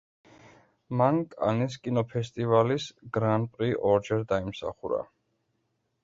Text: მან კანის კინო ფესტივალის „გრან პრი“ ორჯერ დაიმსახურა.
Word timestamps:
მან 0.99 1.17
კანის 1.33 1.75
კინო 1.83 2.03
ფესტივალის 2.13 2.87
„გრან 3.17 3.45
პრი“ 3.57 3.69
ორჯერ 3.91 4.23
დაიმსახურა. 4.33 5.03